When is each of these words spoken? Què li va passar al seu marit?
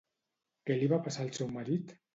Què 0.69 0.79
li 0.79 0.89
va 0.95 1.01
passar 1.09 1.27
al 1.29 1.33
seu 1.41 1.55
marit? 1.61 1.99